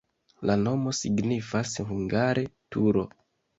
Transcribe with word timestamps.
La 0.49 0.55
nomo 0.61 0.93
signifas 1.01 1.75
hungare: 1.91 2.47
turo. 2.77 3.07